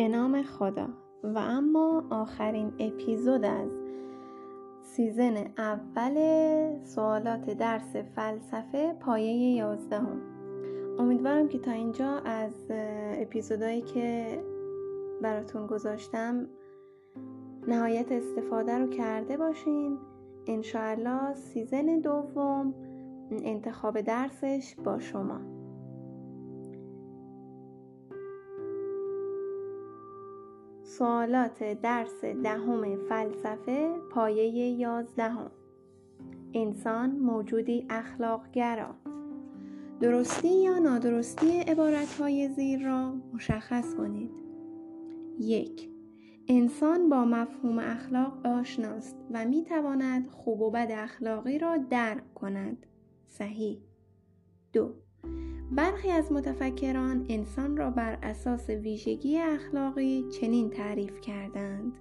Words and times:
به 0.00 0.08
نام 0.08 0.42
خدا. 0.42 0.88
و 1.24 1.38
اما 1.38 2.04
آخرین 2.10 2.72
اپیزود 2.78 3.44
از 3.44 3.70
season 4.82 5.36
اول 5.58 6.14
سوالات 6.84 7.50
درس 7.50 7.96
فلسفه 7.96 8.92
پایه 8.92 9.32
یازدهم. 9.32 10.20
امیدوارم 10.98 11.48
که 11.48 11.58
تا 11.58 11.70
اینجا 11.70 12.18
از 12.24 12.52
اپیزودهایی 13.20 13.82
که 13.82 14.38
براتون 15.22 15.66
گذاشتم 15.66 16.46
نهایت 17.68 18.12
استفاده 18.12 18.78
رو 18.78 18.86
کرده 18.86 19.36
باشین. 19.36 19.98
انشاءالله 20.46 21.34
season 21.34 22.00
دوم 22.00 22.74
انتخاب 23.30 24.00
درسش 24.00 24.74
با 24.84 24.98
شما. 24.98 25.59
سوالات 31.00 31.62
درس 31.62 32.24
دهم 32.24 32.96
فلسفه 33.08 33.98
پایه 34.10 34.70
یازدهم. 34.70 35.50
انسان 36.54 37.10
موجودی 37.10 37.86
اخلاقگرا. 37.90 38.94
درستی 40.00 40.62
یا 40.62 40.78
نادرستی 40.78 41.60
عبارتهای 41.60 42.48
زیر 42.48 42.84
را 42.84 43.14
مشخص 43.34 43.94
کنید. 43.94 44.30
یک 45.38 45.90
انسان 46.48 47.08
با 47.08 47.24
مفهوم 47.24 47.78
اخلاق 47.78 48.46
آشناست 48.46 49.16
و 49.30 49.44
می 49.44 49.64
تواند 49.64 50.28
خوب 50.28 50.60
و 50.60 50.70
بد 50.70 50.88
اخلاقی 50.90 51.58
را 51.58 51.76
درک 51.76 52.34
کند. 52.34 52.86
صحیح. 53.26 53.78
دو 54.72 54.94
برخی 55.70 56.10
از 56.10 56.32
متفکران 56.32 57.26
انسان 57.28 57.76
را 57.76 57.90
بر 57.90 58.18
اساس 58.22 58.70
ویژگی 58.70 59.38
اخلاقی 59.38 60.24
چنین 60.40 60.70
تعریف 60.70 61.20
کردند 61.20 61.92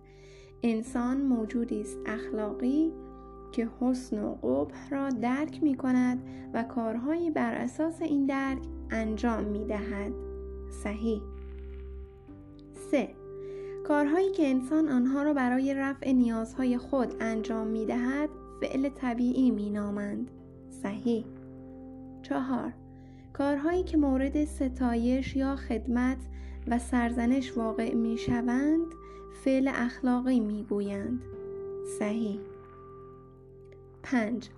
انسان 0.64 1.22
موجودی 1.22 1.82
است 1.82 1.98
اخلاقی 2.06 2.92
که 3.52 3.70
حسن 3.80 4.24
و 4.24 4.36
قبح 4.36 4.90
را 4.90 5.10
درک 5.10 5.64
می 5.64 5.76
کند 5.76 6.24
و 6.54 6.64
کارهایی 6.64 7.32
بر 7.32 7.54
اساس 7.54 8.02
این 8.02 8.26
درک 8.26 8.62
انجام 8.92 9.44
می 9.44 9.66
دهد. 9.66 10.12
صحیح 10.84 11.22
3. 12.92 13.10
کارهایی 13.88 14.32
که 14.32 14.48
انسان 14.48 14.90
آنها 14.90 15.24
را 15.24 15.34
برای 15.34 15.74
رفع 15.74 16.12
نیازهای 16.12 16.78
خود 16.78 17.16
انجام 17.20 17.68
می 17.68 17.86
دهد 17.86 18.30
فعل 18.62 18.90
طبیعی 18.90 19.52
می 19.52 19.70
نامند. 19.70 20.32
صحیح 20.70 21.26
4. 22.22 22.74
کارهایی 23.34 23.84
که 23.84 23.98
مورد 23.98 24.46
ستایش 24.46 25.36
یا 25.36 25.56
خدمت 25.56 26.18
و 26.68 26.80
سرزنش 26.80 27.58
واقع 27.58 27.96
می 27.96 28.18
شوند 28.18 28.86
فعل 29.44 29.72
اخلاقی 29.76 30.40
می 30.40 30.64
گویند. 30.64 31.22
صحیح 32.00 32.40
5. 34.04 34.50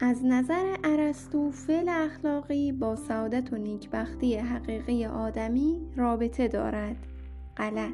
از 0.00 0.24
نظر 0.24 0.76
ارسطو 0.84 1.50
فعل 1.50 1.88
اخلاقی 1.88 2.72
با 2.72 2.96
سعادت 2.96 3.52
و 3.52 3.56
نیکبختی 3.56 4.36
حقیقی 4.36 5.06
آدمی 5.06 5.80
رابطه 5.96 6.48
دارد. 6.48 6.96
غلط 7.56 7.92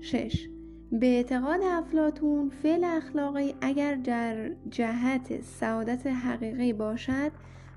6. 0.00 0.48
به 0.92 1.06
اعتقاد 1.06 1.60
افلاتون 1.62 2.50
فعل 2.62 2.84
اخلاقی 2.84 3.54
اگر 3.60 3.94
در 3.94 4.50
جهت 4.70 5.42
سعادت 5.42 6.06
حقیقی 6.06 6.72
باشد 6.72 7.32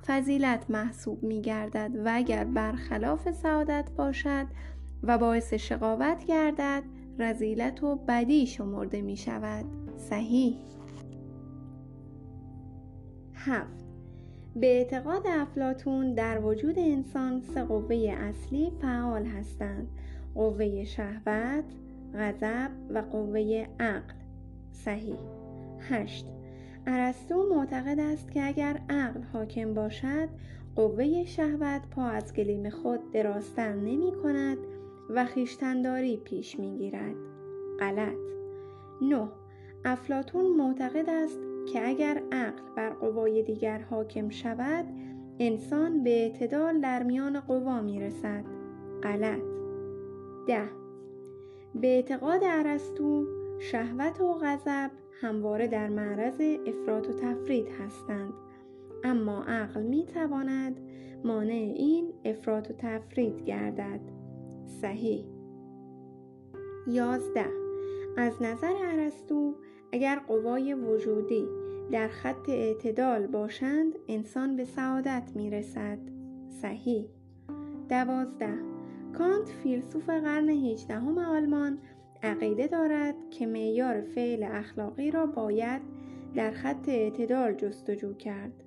فضیلت 0.07 0.65
محسوب 0.69 1.23
می 1.23 1.41
گردد 1.41 1.91
و 2.05 2.09
اگر 2.13 2.43
برخلاف 2.43 3.31
سعادت 3.31 3.91
باشد 3.97 4.47
و 5.03 5.17
باعث 5.17 5.53
شقاوت 5.53 6.25
گردد 6.25 6.83
رزیلت 7.19 7.83
و 7.83 7.95
بدی 7.95 8.47
شمرده 8.47 9.01
می 9.01 9.17
شود 9.17 9.65
صحیح. 9.97 10.55
هفت. 13.33 13.85
به 14.55 14.67
اعتقاد 14.67 15.27
افلاتون 15.27 16.13
در 16.13 16.45
وجود 16.45 16.79
انسان 16.79 17.41
سه 17.41 17.63
قوه 17.63 17.95
اصلی 17.95 18.71
فعال 18.81 19.25
هستند. 19.25 19.87
قوه 20.35 20.83
شهوت، 20.83 21.65
غضب 22.13 22.71
و 22.89 22.99
قوه 22.99 23.67
عقل. 23.79 24.13
صحیح. 24.71 25.19
هشت. 25.79 26.25
ارسطو 26.87 27.55
معتقد 27.55 27.99
است 27.99 28.31
که 28.31 28.47
اگر 28.47 28.81
عقل 28.89 29.21
حاکم 29.33 29.73
باشد 29.73 30.29
قوه 30.75 31.25
شهوت 31.25 31.81
پا 31.91 32.03
از 32.03 32.33
گلیم 32.33 32.69
خود 32.69 33.11
دراستر 33.11 33.73
نمی 33.73 34.11
کند 34.23 34.57
و 35.09 35.25
خیشتنداری 35.25 36.17
پیش 36.17 36.59
می 36.59 36.77
گیرد. 36.77 37.15
غلط 37.79 38.15
9. 39.01 39.27
افلاتون 39.85 40.55
معتقد 40.55 41.09
است 41.09 41.39
که 41.73 41.87
اگر 41.87 42.21
عقل 42.31 42.63
بر 42.75 42.89
قوای 42.89 43.43
دیگر 43.43 43.79
حاکم 43.79 44.29
شود 44.29 44.85
انسان 45.39 46.03
به 46.03 46.09
اعتدال 46.09 46.81
در 46.81 47.03
میان 47.03 47.39
قوا 47.39 47.81
می 47.81 47.99
رسد. 47.99 48.43
غلط 49.03 49.41
10. 50.47 50.69
به 51.75 51.87
اعتقاد 51.87 52.41
ارسطو 52.43 53.25
شهوت 53.59 54.21
و 54.21 54.33
غضب 54.33 54.91
همواره 55.21 55.67
در 55.67 55.89
معرض 55.89 56.41
افراط 56.67 57.09
و 57.09 57.13
تفرید 57.13 57.67
هستند. 57.79 58.33
اما 59.03 59.43
عقل 59.43 59.81
می 59.81 60.05
تواند 60.05 60.79
مانع 61.23 61.73
این 61.75 62.13
افراط 62.25 62.69
و 62.69 62.73
تفرید 62.73 63.43
گردد. 63.43 63.99
صحیح. 64.81 65.25
یازده. 66.87 67.45
از 68.17 68.41
نظر 68.41 68.73
ارسطو 68.77 69.55
اگر 69.91 70.19
قوای 70.27 70.73
وجودی 70.73 71.47
در 71.91 72.07
خط 72.07 72.49
اعتدال 72.49 73.27
باشند 73.27 73.93
انسان 74.07 74.55
به 74.55 74.65
سعادت 74.65 75.31
می 75.35 75.49
رسد 75.49 75.99
صحیح. 76.61 77.09
دوازده. 77.89 78.57
کانت 79.17 79.49
فیلسوف 79.49 80.09
قرن 80.09 80.49
هجدهم 80.49 81.17
آلمان 81.17 81.77
عقیده 82.25 82.67
دارد 82.67 83.15
که 83.31 83.45
معیار 83.45 84.01
فعل 84.01 84.43
اخلاقی 84.43 85.11
را 85.11 85.25
باید 85.25 85.81
در 86.35 86.51
خط 86.51 86.89
اعتدال 86.89 87.53
جستجو 87.53 88.13
کرد. 88.13 88.63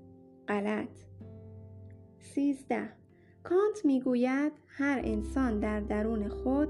غلط. 0.49 0.89
13 2.21 2.89
کانت 3.43 3.85
می‌گوید 3.85 4.53
هر 4.67 5.01
انسان 5.05 5.61
در 5.61 5.81
درون 5.81 6.29
خود 6.29 6.69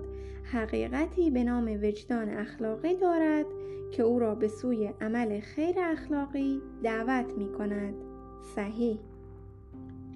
حقیقتی 0.52 1.30
به 1.30 1.44
نام 1.44 1.78
وجدان 1.82 2.30
اخلاقی 2.30 2.94
دارد 2.94 3.46
که 3.92 4.02
او 4.02 4.18
را 4.18 4.34
به 4.34 4.48
سوی 4.48 4.90
عمل 5.00 5.40
خیر 5.40 5.74
اخلاقی 5.78 6.62
دعوت 6.82 7.32
می 7.32 7.52
کند. 7.52 7.94
صحیح. 8.54 8.98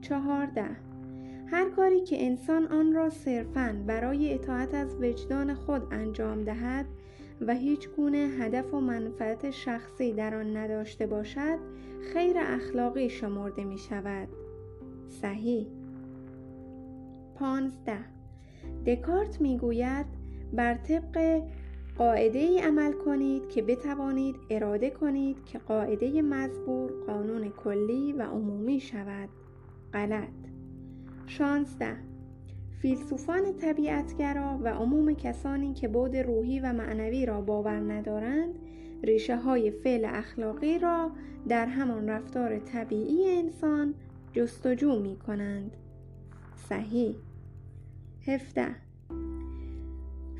14 0.00 0.91
هر 1.52 1.70
کاری 1.70 2.00
که 2.00 2.26
انسان 2.26 2.66
آن 2.66 2.92
را 2.92 3.10
صرفاً 3.10 3.84
برای 3.86 4.34
اطاعت 4.34 4.74
از 4.74 4.94
وجدان 4.94 5.54
خود 5.54 5.82
انجام 5.90 6.44
دهد 6.44 6.86
و 7.40 7.54
هیچ 7.54 7.88
گونه 7.88 8.18
هدف 8.18 8.74
و 8.74 8.80
منفعت 8.80 9.50
شخصی 9.50 10.12
در 10.12 10.34
آن 10.34 10.56
نداشته 10.56 11.06
باشد 11.06 11.58
خیر 12.12 12.36
اخلاقی 12.38 13.10
شمرده 13.10 13.64
می 13.64 13.78
شود. 13.78 14.28
صحیح. 15.08 15.66
پانزده. 17.34 18.04
دکارت 18.86 19.40
می 19.40 19.58
گوید 19.58 20.06
بر 20.52 20.74
طبق 20.74 21.42
قاعده 21.98 22.38
ای 22.38 22.58
عمل 22.60 22.92
کنید 22.92 23.48
که 23.48 23.62
بتوانید 23.62 24.36
اراده 24.50 24.90
کنید 24.90 25.44
که 25.44 25.58
قاعده 25.58 26.22
مزبور 26.22 26.92
قانون 27.06 27.48
کلی 27.48 28.12
و 28.12 28.22
عمومی 28.22 28.80
شود. 28.80 29.28
غلط. 29.92 30.51
16. 31.26 31.96
فیلسوفان 32.82 33.52
طبیعتگرا 33.60 34.58
و 34.62 34.68
عموم 34.68 35.14
کسانی 35.14 35.74
که 35.74 35.88
بود 35.88 36.16
روحی 36.16 36.60
و 36.60 36.72
معنوی 36.72 37.26
را 37.26 37.40
باور 37.40 37.92
ندارند 37.92 38.54
ریشه 39.04 39.36
های 39.36 39.70
فعل 39.70 40.04
اخلاقی 40.04 40.78
را 40.78 41.10
در 41.48 41.66
همان 41.66 42.08
رفتار 42.08 42.58
طبیعی 42.58 43.38
انسان 43.38 43.94
جستجو 44.32 45.00
می 45.00 45.16
کنند. 45.16 45.76
صحیح 46.68 47.16
17. 48.26 48.66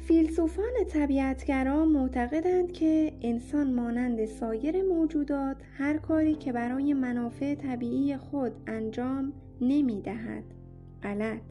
فیلسوفان 0.07 0.73
طبیعتگرا 0.89 1.85
معتقدند 1.85 2.73
که 2.73 3.13
انسان 3.23 3.75
مانند 3.75 4.25
سایر 4.25 4.83
موجودات 4.83 5.57
هر 5.79 5.99
کاری 5.99 6.35
که 6.35 6.53
برای 6.53 6.95
منافع 6.95 7.55
طبیعی 7.55 8.17
خود 8.17 8.53
انجام 8.67 9.33
نمی 9.61 10.01
دهد. 10.01 10.45
غلط. 11.03 11.43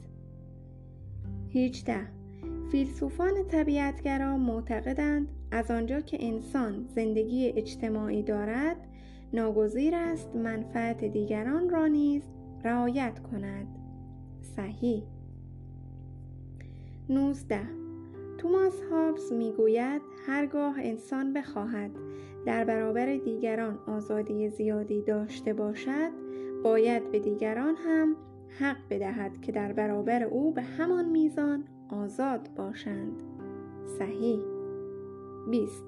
18 1.55 1.95
فیلسوفان 2.71 3.47
طبیعتگرا 3.47 4.37
معتقدند 4.37 5.27
از 5.51 5.71
آنجا 5.71 6.01
که 6.01 6.17
انسان 6.19 6.85
زندگی 6.87 7.47
اجتماعی 7.47 8.23
دارد 8.23 8.77
ناگزیر 9.33 9.95
است 9.95 10.35
منفعت 10.35 11.03
دیگران 11.03 11.69
را 11.69 11.87
نیز 11.87 12.23
رعایت 12.63 13.19
کند. 13.19 13.67
صحیح. 14.41 15.03
19 17.09 17.59
توماس 18.37 18.81
هابز 18.91 19.31
می‌گوید 19.33 20.01
هرگاه 20.27 20.75
انسان 20.79 21.33
بخواهد 21.33 21.91
در 22.45 22.63
برابر 22.63 23.15
دیگران 23.17 23.79
آزادی 23.87 24.49
زیادی 24.49 25.01
داشته 25.01 25.53
باشد 25.53 26.11
باید 26.63 27.11
به 27.11 27.19
دیگران 27.19 27.75
هم 27.75 28.15
حق 28.59 28.77
بدهد 28.89 29.41
که 29.41 29.51
در 29.51 29.73
برابر 29.73 30.23
او 30.23 30.51
به 30.51 30.61
همان 30.61 31.05
میزان 31.05 31.63
آزاد 31.89 32.49
باشند. 32.55 33.23
صحیح. 33.99 34.39
20 35.51 35.83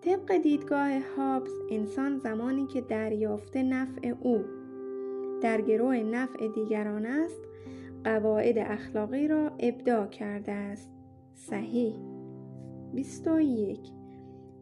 طبق 0.00 0.36
دیدگاه 0.36 0.98
هابز 1.16 1.52
انسان 1.70 2.18
زمانی 2.18 2.66
که 2.66 2.80
دریافته 2.80 3.62
نفع 3.62 4.14
او 4.20 4.44
در 5.42 5.60
گروه 5.60 5.96
نفع 5.96 6.48
دیگران 6.48 7.06
است 7.06 7.42
قواعد 8.04 8.58
اخلاقی 8.58 9.28
را 9.28 9.52
ابداع 9.58 10.06
کرده 10.06 10.52
است. 10.52 10.90
صحیح. 11.34 11.94
21 12.94 13.80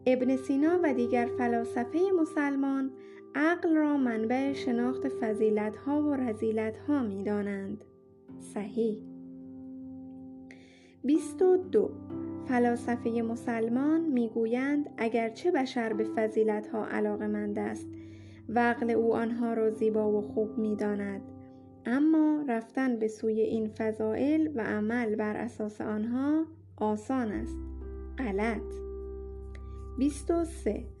ابن 0.05 0.35
سینا 0.35 0.79
و 0.83 0.93
دیگر 0.93 1.29
فلاسفه 1.37 1.99
مسلمان 2.21 2.91
عقل 3.35 3.75
را 3.75 3.97
منبع 3.97 4.53
شناخت 4.53 5.07
فضیلت 5.07 5.77
ها 5.77 6.01
و 6.01 6.13
رزیلت 6.13 6.77
ها 6.77 7.03
می 7.03 7.23
دانند. 7.23 7.83
صحیح 8.39 8.97
22 11.03 11.91
فلاسفه 12.45 13.21
مسلمان 13.21 14.01
می‌گویند 14.01 14.89
اگرچه 14.97 15.51
بشر 15.51 15.93
به 15.93 16.03
فضیلت 16.03 16.67
ها 16.67 16.85
علاقمند 16.85 17.59
است 17.59 17.87
و 18.49 18.59
عقل 18.59 18.89
او 18.89 19.15
آنها 19.15 19.53
را 19.53 19.69
زیبا 19.69 20.11
و 20.11 20.21
خوب 20.21 20.57
می‌داند. 20.57 21.21
اما 21.85 22.43
رفتن 22.47 22.99
به 22.99 23.07
سوی 23.07 23.41
این 23.41 23.67
فضائل 23.67 24.51
و 24.55 24.61
عمل 24.61 25.15
بر 25.15 25.37
اساس 25.37 25.81
آنها 25.81 26.45
آسان 26.77 27.31
است. 27.31 27.57
غلط. 28.17 28.61
23 29.97 30.92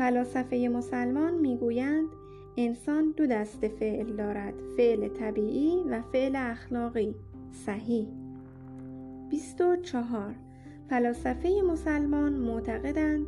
فلاسفه 0.00 0.68
مسلمان 0.72 1.34
می‌گویند 1.34 2.08
انسان 2.56 3.14
دو 3.16 3.26
دست 3.26 3.68
فعل 3.68 4.16
دارد 4.16 4.54
فعل 4.76 5.08
طبیعی 5.08 5.84
و 5.90 6.02
فعل 6.02 6.36
اخلاقی. 6.36 7.14
صحیح. 7.66 8.08
24 9.30 10.34
فلاسفه 10.90 11.62
مسلمان 11.70 12.32
معتقدند 12.32 13.26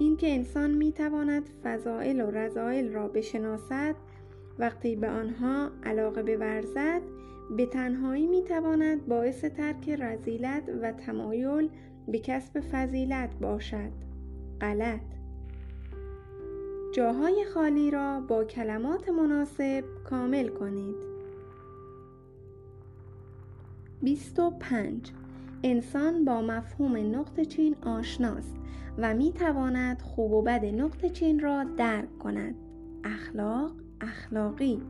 اینکه 0.00 0.34
انسان 0.34 0.70
می‌تواند 0.70 1.50
فضائل 1.64 2.20
و 2.20 2.30
رضائل 2.30 2.92
را 2.92 3.08
بشناسد 3.08 3.94
وقتی 4.58 4.96
به 4.96 5.08
آنها 5.08 5.70
علاقه 5.84 6.22
بورزد 6.22 7.02
به 7.56 7.66
تنهایی 7.66 8.26
می‌تواند 8.26 9.06
باعث 9.06 9.44
ترک 9.44 9.88
رزیلت 9.88 10.70
و 10.82 10.92
تمایل 10.92 11.68
به 12.08 12.18
کسب 12.18 12.60
فضیلت 12.60 13.30
باشد. 13.40 13.92
غلط. 14.60 15.19
جاهای 16.92 17.44
خالی 17.54 17.90
را 17.90 18.20
با 18.20 18.44
کلمات 18.44 19.08
مناسب 19.08 19.84
کامل 20.04 20.48
کنید. 20.48 20.96
25 24.02 25.12
انسان 25.62 26.24
با 26.24 26.40
مفهوم 26.40 26.96
نقط 26.96 27.40
چین 27.40 27.76
آشناست 27.82 28.54
و 28.98 29.14
می 29.14 29.32
تواند 29.32 30.02
خوب 30.02 30.32
و 30.32 30.42
بد 30.42 30.64
نقط 30.64 31.12
چین 31.12 31.40
را 31.40 31.64
درک 31.64 32.18
کند. 32.18 32.54
اخلاق 33.04 33.72
اخلاقی. 34.00 34.82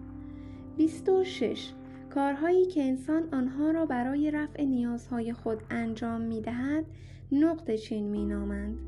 26 0.76 1.72
کارهایی 2.14 2.66
که 2.66 2.82
انسان 2.82 3.28
آنها 3.32 3.70
را 3.70 3.86
برای 3.86 4.30
رفع 4.30 4.64
نیازهای 4.64 5.32
خود 5.32 5.62
انجام 5.70 6.20
می 6.20 6.40
دهد 6.40 6.84
نقط 7.32 7.70
چین 7.70 8.04
می 8.04 8.24
نامند 8.24 8.78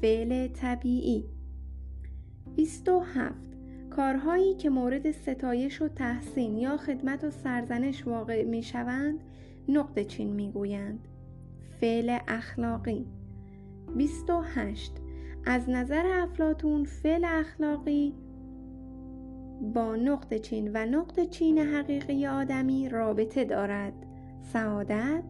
فعل 0.00 0.48
طبیعی. 0.48 1.37
27 2.58 3.34
کارهایی 3.90 4.54
که 4.54 4.70
مورد 4.70 5.10
ستایش 5.10 5.82
و 5.82 5.88
تحسین 5.88 6.58
یا 6.58 6.76
خدمت 6.76 7.24
و 7.24 7.30
سرزنش 7.30 8.06
واقع 8.06 8.44
می 8.44 8.62
شوند 8.62 9.20
نقط 9.68 10.06
چین 10.06 10.32
می 10.32 10.50
گویند. 10.50 11.08
فعل 11.80 12.18
اخلاقی. 12.28 13.06
28 13.96 14.92
از 15.46 15.70
نظر 15.70 16.06
افلاتون 16.06 16.84
فعل 16.84 17.24
اخلاقی 17.24 18.14
با 19.74 19.96
نقط 19.96 20.34
چین 20.34 20.70
و 20.74 20.86
نقط 20.86 21.28
چین 21.28 21.58
حقیقی 21.58 22.26
آدمی 22.26 22.88
رابطه 22.88 23.44
دارد. 23.44 23.94
سعادت 24.52 25.24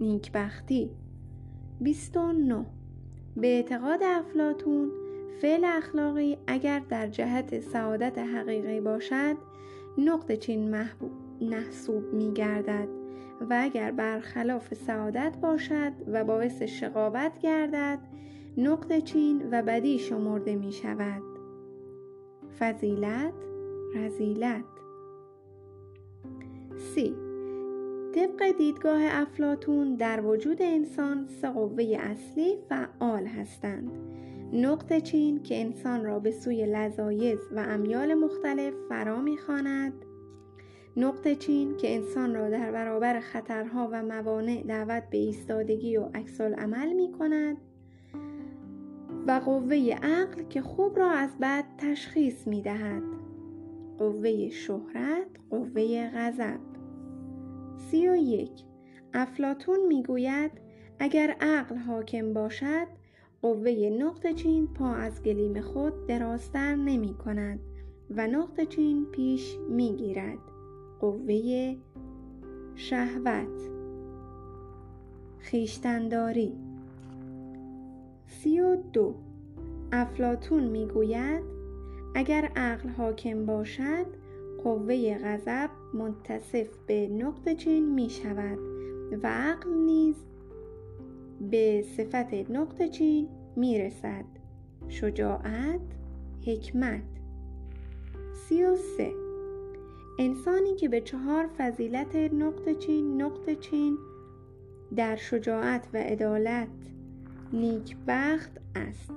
نیکبختی. 0.00 0.90
29 1.80 2.66
به 3.36 3.46
اعتقاد 3.46 4.00
افلاتون 4.02 5.03
فعل 5.42 5.64
اخلاقی 5.64 6.38
اگر 6.46 6.78
در 6.88 7.06
جهت 7.06 7.60
سعادت 7.60 8.18
حقیقی 8.18 8.80
باشد 8.80 9.36
نقط 9.98 10.32
چین 10.32 10.86
محسوب 11.40 12.12
می 12.12 12.32
گردد 12.32 12.88
و 13.50 13.58
اگر 13.60 13.90
برخلاف 13.90 14.74
سعادت 14.74 15.36
باشد 15.42 15.92
و 16.06 16.24
باعث 16.24 16.62
شقاوت 16.62 17.38
گردد 17.38 17.98
نقط 18.56 19.04
چین 19.04 19.48
و 19.50 19.62
بدی 19.62 19.98
شمرده 19.98 20.56
می 20.56 20.72
شود 20.72 21.22
فضیلت 22.58 23.34
رزیلت. 23.94 24.64
سی. 26.94 27.14
طبق 28.14 28.56
دیدگاه 28.58 29.00
افلاتون 29.04 29.94
در 29.94 30.20
وجود 30.20 30.62
انسان 30.62 31.26
سه 31.26 31.50
قوه 31.50 31.84
اصلی 32.00 32.56
فعال 32.68 33.26
هستند. 33.26 34.13
نقط 34.54 35.02
چین 35.02 35.42
که 35.42 35.60
انسان 35.60 36.04
را 36.04 36.18
به 36.18 36.30
سوی 36.30 36.66
لذایز 36.66 37.38
و 37.52 37.58
امیال 37.58 38.14
مختلف 38.14 38.74
فرا 38.88 39.20
می‌خواند. 39.20 39.92
نقطه 40.96 41.34
چین 41.34 41.76
که 41.76 41.94
انسان 41.94 42.34
را 42.34 42.50
در 42.50 42.72
برابر 42.72 43.20
خطرها 43.20 43.88
و 43.92 44.02
موانع 44.02 44.62
دعوت 44.62 45.02
به 45.10 45.18
ایستادگی 45.18 45.96
و 45.96 46.08
عکس 46.14 46.40
عمل 46.40 46.92
می 46.92 47.12
کند 47.12 47.56
و 49.26 49.40
قوه 49.44 49.98
عقل 50.02 50.42
که 50.42 50.62
خوب 50.62 50.98
را 50.98 51.10
از 51.10 51.30
بد 51.40 51.64
تشخیص 51.78 52.46
می 52.46 52.62
دهد 52.62 53.02
قوه 53.98 54.50
شهرت 54.50 55.26
قوه 55.50 56.10
غضب. 56.14 56.60
سی 57.76 58.08
و 58.08 58.16
یک. 58.16 58.64
افلاتون 59.14 59.86
می 59.86 60.02
گوید 60.02 60.50
اگر 60.98 61.36
عقل 61.40 61.76
حاکم 61.76 62.32
باشد 62.32 62.86
قوه 63.44 63.70
نقطه 64.00 64.34
چین 64.34 64.66
پا 64.66 64.94
از 64.94 65.22
گلیم 65.22 65.60
خود 65.60 66.06
دراستر 66.06 66.74
نمی 66.74 67.14
کند 67.14 67.60
و 68.10 68.26
نقطه 68.26 68.66
چین 68.66 69.04
پیش 69.04 69.56
می 69.70 69.96
گیرد. 69.96 70.38
قوه 71.00 71.74
شهوت. 72.74 73.70
خیشتنداری. 75.38 76.52
سی 78.26 78.60
و 78.60 78.76
دو. 78.92 79.14
افلاتون 79.92 80.64
می‌گوید 80.64 81.42
اگر 82.14 82.50
عقل 82.56 82.88
حاکم 82.88 83.46
باشد 83.46 84.06
قوه 84.64 85.18
غضب 85.18 85.70
منتصف 85.94 86.68
به 86.86 87.08
نقطه 87.08 87.54
چین 87.54 87.94
می 87.94 88.10
شود 88.10 88.58
و 89.22 89.26
عقل 89.26 89.70
نیز 89.70 90.16
به 91.50 91.84
صفت 91.96 92.50
نقطه 92.50 92.88
چین 92.88 93.28
می 93.56 93.78
رسد 93.78 94.24
شجاعت 94.88 95.80
حکمت. 96.46 97.02
سی 98.32 98.64
و 98.64 98.76
سه. 98.76 99.12
انسانی 100.18 100.74
که 100.74 100.88
به 100.88 101.00
چهار 101.00 101.46
فضیلت 101.58 102.16
نقطه 102.16 102.74
چین 102.74 103.22
نقطه 103.22 103.56
چین 103.56 103.98
در 104.96 105.16
شجاعت 105.16 105.88
و 105.94 105.96
عدالت 105.96 106.68
نیکبخت 107.52 108.60
است. 108.74 109.14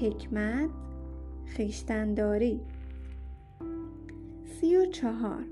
حکمت 0.00 0.70
خیشتنداری 1.46 2.60
سی 4.44 4.76
و 4.76 4.86
چهار. 4.86 5.44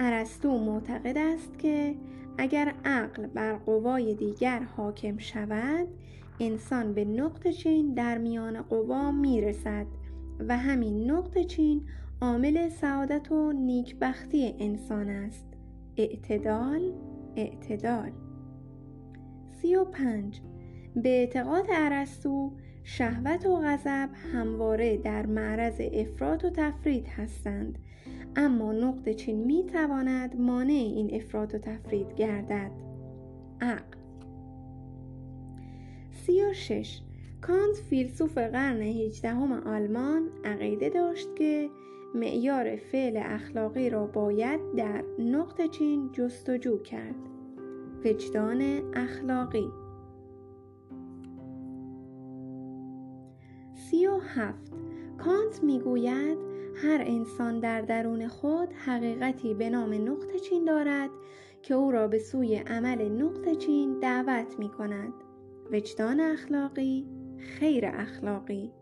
ارسطو 0.00 0.58
معتقد 0.58 1.18
است 1.18 1.58
که 1.58 1.94
اگر 2.38 2.74
عقل 2.84 3.26
بر 3.26 3.52
قوای 3.52 4.14
دیگر 4.14 4.60
حاکم 4.62 5.18
شود 5.18 5.88
انسان 6.40 6.94
به 6.94 7.04
نقطه 7.04 7.52
چین 7.52 7.94
در 7.94 8.18
میان 8.18 8.62
قوا 8.62 9.10
می‌رسد 9.10 9.86
و 10.48 10.58
همین 10.58 11.10
نقطه 11.10 11.44
چین 11.44 11.82
عامل 12.20 12.68
سعادت 12.68 13.32
و 13.32 13.52
نیکبختی 13.52 14.54
انسان 14.58 15.10
است. 15.10 15.46
اعتدال 15.96 16.92
اعتدال. 17.36 18.12
سی 19.62 19.76
و 19.76 19.84
پنج. 19.84 20.40
به 20.96 21.08
اعتقاد 21.08 21.66
عرستو 21.70 22.52
شهوت 22.84 23.46
و 23.46 23.56
غضب 23.56 24.08
همواره 24.32 24.96
در 24.96 25.26
معرض 25.26 25.80
افراد 25.92 26.44
و 26.44 26.50
تفرید 26.50 27.06
هستند 27.06 27.78
اما 28.36 28.72
نقطه 28.72 29.14
چین 29.14 29.44
می 29.44 29.64
تواند 29.64 30.40
مانع 30.40 30.72
این 30.72 31.14
افراد 31.14 31.54
و 31.54 31.58
تفرید 31.58 32.14
گردد. 32.14 32.70
عقل. 33.60 33.96
سی 36.10 36.42
و 36.42 36.52
شش 36.52 37.00
کانت 37.40 37.76
فیلسوف 37.76 38.38
قرن 38.38 38.82
هیچدهم 38.82 39.52
آلمان 39.52 40.28
عقیده 40.44 40.88
داشت 40.88 41.36
که 41.36 41.70
معیار 42.14 42.76
فعل 42.76 43.20
اخلاقی 43.24 43.90
را 43.90 44.06
باید 44.06 44.60
در 44.76 45.04
نقط 45.18 45.70
چین 45.70 46.10
جستجو 46.12 46.78
کرد. 46.78 47.14
وجدان 48.04 48.62
اخلاقی. 48.94 49.68
سی 53.74 54.06
و 54.06 54.18
هفت 54.18 54.72
کانت 55.18 55.64
می‌گوید 55.64 56.55
هر 56.76 57.02
انسان 57.06 57.60
در 57.60 57.80
درون 57.80 58.28
خود 58.28 58.72
حقیقتی 58.72 59.54
به 59.54 59.70
نام 59.70 59.92
نقط 59.92 60.36
چین 60.36 60.64
دارد 60.64 61.10
که 61.62 61.74
او 61.74 61.90
را 61.90 62.08
به 62.08 62.18
سوی 62.18 62.56
عمل 62.56 63.08
نقط 63.08 63.58
چین 63.58 63.98
دعوت 64.00 64.58
می 64.58 64.68
کند. 64.68 65.12
وجدان 65.72 66.20
اخلاقی 66.20 67.06
خیر 67.38 67.86
اخلاقی. 67.86 68.72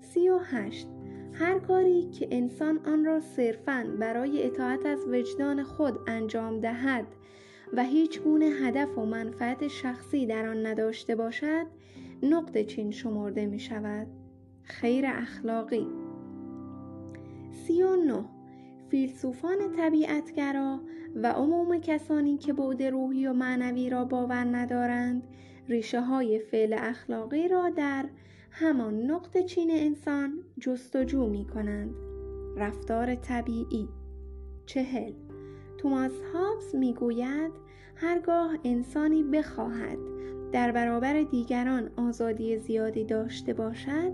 سی 0.00 0.28
و 0.28 0.38
هشت. 0.38 0.88
هر 1.32 1.58
کاری 1.58 2.10
که 2.10 2.28
انسان 2.30 2.80
آن 2.86 3.04
را 3.04 3.20
صرفاً 3.20 3.96
برای 4.00 4.46
اطاعت 4.46 4.86
از 4.86 5.06
وجدان 5.08 5.62
خود 5.62 5.98
انجام 6.06 6.60
دهد 6.60 7.06
و 7.72 7.84
هیچ 7.84 8.20
گونه 8.22 8.46
هدف 8.46 8.98
و 8.98 9.04
منفعت 9.06 9.68
شخصی 9.68 10.26
در 10.26 10.48
آن 10.48 10.66
نداشته 10.66 11.16
باشد 11.16 11.66
نقطه 12.22 12.64
چین 12.64 12.90
شمرده 12.90 13.46
می 13.46 13.58
شود. 13.58 14.06
خیر 14.62 15.04
اخلاقی. 15.06 16.03
سی 17.66 17.82
و 17.82 17.96
نه 17.96 18.24
فیلسوفان 18.90 19.58
طبیعتگرا 19.76 20.80
و 21.14 21.32
عموم 21.32 21.80
کسانی 21.80 22.36
که 22.36 22.52
بعد 22.52 22.82
روحی 22.82 23.26
و 23.26 23.32
معنوی 23.32 23.90
را 23.90 24.04
باور 24.04 24.44
ندارند 24.44 25.22
ریشه 25.68 26.00
های 26.00 26.38
فعل 26.38 26.76
اخلاقی 26.78 27.48
را 27.48 27.70
در 27.70 28.04
همان 28.50 29.02
نقط 29.10 29.38
چین 29.38 29.70
انسان 29.70 30.38
جستجو 30.60 31.26
می 31.26 31.44
کنند. 31.44 31.94
رفتار 32.56 33.14
طبیعی. 33.14 33.88
چهل. 34.66 35.12
توماس 35.78 36.12
هابس 36.32 36.74
می 36.74 36.94
گوید 36.94 37.52
هرگاه 37.96 38.58
انسانی 38.64 39.22
بخواهد 39.22 39.98
در 40.52 40.72
برابر 40.72 41.22
دیگران 41.22 41.90
آزادی 41.96 42.58
زیادی 42.58 43.04
داشته 43.04 43.52
باشد 43.52 44.12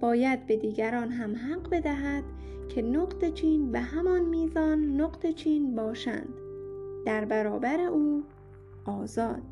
باید 0.00 0.46
به 0.46 0.56
دیگران 0.56 1.10
هم 1.10 1.36
حق 1.36 1.70
بدهد 1.70 2.24
که 2.68 2.82
نقط 2.82 3.32
چین 3.34 3.72
به 3.72 3.80
همان 3.80 4.24
میزان 4.24 5.00
نقط 5.00 5.26
چین 5.26 5.74
باشند. 5.74 6.34
در 7.06 7.24
برابر 7.24 7.80
او 7.80 8.24
آزاد. 8.84 9.42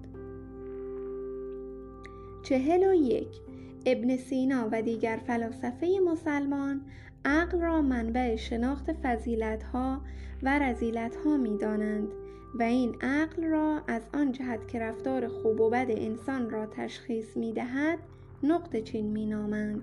چهل 2.42 2.84
و 2.84 2.94
یک. 2.94 3.40
ابن 3.86 4.16
سینا 4.16 4.68
و 4.72 4.82
دیگر 4.82 5.20
فلاسفه 5.26 6.00
مسلمان 6.06 6.80
عقل 7.24 7.60
را 7.60 7.82
منبع 7.82 8.36
شناخت 8.36 8.92
فضیلت 8.92 9.62
ها 9.62 10.00
و 10.42 10.58
رزیلت 10.58 11.16
ها 11.16 11.36
می 11.36 11.58
دانند 11.58 12.08
و 12.54 12.62
این 12.62 12.94
عقل 13.00 13.44
را 13.44 13.82
از 13.88 14.02
آن 14.14 14.32
جهت 14.32 14.68
که 14.68 14.78
رفتار 14.78 15.28
خوب 15.28 15.60
و 15.60 15.70
بد 15.70 15.86
انسان 15.88 16.50
را 16.50 16.66
تشخیص 16.66 17.36
می 17.36 17.52
دهد 17.52 17.98
نقط 18.42 18.76
چین 18.76 19.06
می 19.06 19.26
نامند 19.26 19.82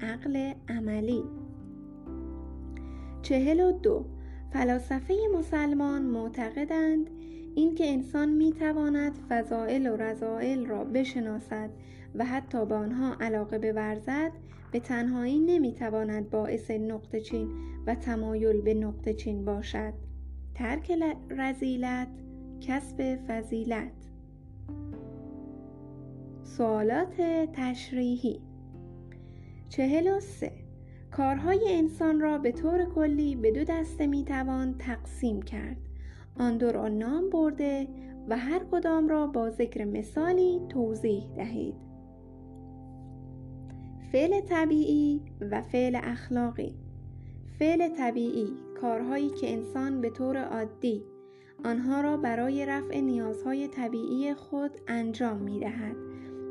عقل 0.00 0.52
عملی. 0.68 1.24
چهل 3.22 3.60
و 3.60 3.72
دو. 3.72 4.04
فلاسفه 4.52 5.14
مسلمان 5.34 6.02
معتقدند 6.02 7.10
اینکه 7.54 7.92
انسان 7.92 8.28
می 8.28 8.52
تواند 8.52 9.12
فضائل 9.28 9.86
و 9.86 9.96
رضائل 9.96 10.66
را 10.66 10.84
بشناسد 10.84 11.70
و 12.14 12.24
حتی 12.24 12.66
به 12.66 12.74
آنها 12.74 13.16
علاقه 13.20 13.58
بورزد 13.58 14.32
به 14.72 14.80
تنهایی 14.80 15.40
نمی 15.40 15.72
تواند 15.72 16.30
باعث 16.30 16.70
نقطه 16.70 17.20
چین 17.20 17.48
و 17.86 17.94
تمایل 17.94 18.60
به 18.60 18.74
نقطه 18.74 19.14
چین 19.14 19.44
باشد. 19.44 19.92
ترک 20.54 20.92
رزیلت 21.30 22.08
کسب 22.60 23.18
فضیلت. 23.28 23.92
سوالات 26.44 27.20
تشریحی. 27.52 28.40
چهل 29.68 30.16
و 30.16 30.20
سه. 30.20 30.67
کارهای 31.10 31.60
انسان 31.70 32.20
را 32.20 32.38
به 32.38 32.52
طور 32.52 32.84
کلی 32.84 33.36
به 33.36 33.52
دو 33.52 33.64
دسته 33.64 34.06
می‌توان 34.06 34.74
تقسیم 34.78 35.42
کرد. 35.42 35.76
آن 36.38 36.58
دو 36.58 36.72
را 36.72 36.88
نام 36.88 37.30
برده 37.30 37.88
و 38.28 38.38
هر 38.38 38.60
کدام 38.72 39.08
را 39.08 39.26
با 39.26 39.50
ذکر 39.50 39.84
مثالی 39.84 40.60
توضیح 40.68 41.24
دهید. 41.36 41.74
فعل 44.12 44.40
طبیعی 44.40 45.22
و 45.50 45.62
فعل 45.62 45.98
اخلاقی. 46.02 46.74
فعل 47.58 47.88
طبیعی 47.88 48.48
کارهایی 48.80 49.30
که 49.30 49.52
انسان 49.52 50.00
به 50.00 50.10
طور 50.10 50.44
عادی 50.44 51.04
آنها 51.64 52.00
را 52.00 52.16
برای 52.16 52.66
رفع 52.66 53.00
نیازهای 53.00 53.68
طبیعی 53.68 54.34
خود 54.34 54.70
انجام 54.88 55.36
می 55.36 55.60
دهد. 55.60 55.96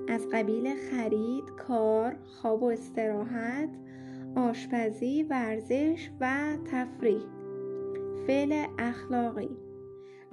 از 0.10 0.28
قبیل 0.34 0.74
خرید، 0.92 1.44
کار، 1.68 2.16
خواب 2.26 2.64
و 2.64 2.66
استراحت، 2.66 3.70
آشپزی، 4.36 5.24
ورزش 5.24 6.10
و 6.19 6.57
تفریح. 6.72 7.22
فعل 8.27 8.65
اخلاقی. 8.77 9.50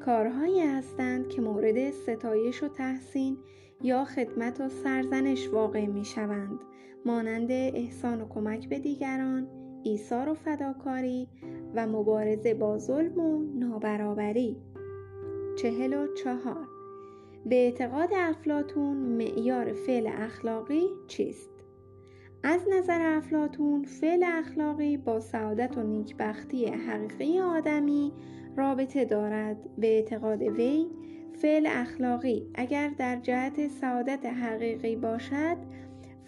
کارهایی 0.05 0.61
هستند 0.61 1.29
که 1.29 1.41
مورد 1.41 1.91
ستایش 1.91 2.63
و 2.63 2.69
تحسین 2.69 3.39
یا 3.83 4.05
خدمت 4.05 4.61
و 4.61 4.69
سرزنش 4.69 5.49
واقع 5.49 5.87
می 5.87 6.05
شوند 6.05 6.61
مانند 7.07 7.51
احسان 7.51 8.21
و 8.21 8.29
کمک 8.29 8.69
به 8.69 8.79
دیگران 8.79 9.49
ایثار 9.83 10.29
و 10.29 10.35
فداکاری 10.35 11.29
و 11.75 11.87
مبارزه 11.87 12.55
با 12.55 12.79
ظلم 12.79 13.19
و 13.19 13.43
نابرابری. 13.59 14.57
چهل 15.57 15.95
و 15.95 16.15
چهار. 16.15 16.69
به 17.47 17.55
اعتقاد 17.55 18.09
افلاتون 18.17 18.97
معیار 18.97 19.73
فعل 19.73 20.07
اعخلاقی 20.07 20.89
چیست؟ 21.07 21.54
از 22.47 22.61
نظر 22.73 23.17
افلاتون 23.17 23.85
فعل 23.85 24.25
اخلاقی 24.27 24.97
با 24.97 25.21
سعادت 25.21 25.79
و 25.79 25.83
نیکبختی 25.83 26.67
حقیقی 26.67 27.41
آدمی 27.41 28.13
رابطه 28.57 29.05
دارد. 29.05 29.57
به 29.79 29.87
اعتقاد 29.87 30.43
وی 30.43 30.87
فعل 31.43 31.67
اخلاقی 31.71 32.47
اگر 32.55 32.89
در 32.89 33.17
جهت 33.17 33.69
سعادت 33.69 34.27
حقیقی 34.27 34.97
باشد 34.97 35.57